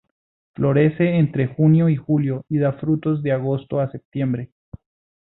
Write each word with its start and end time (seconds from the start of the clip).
Florece 0.55 1.17
entre 1.19 1.45
junio 1.45 1.87
y 1.87 1.95
julio, 1.95 2.43
y 2.49 2.57
da 2.57 2.73
frutos 2.73 3.21
de 3.21 3.33
agosto 3.33 3.79
a 3.81 3.91
septiembre. 3.91 4.49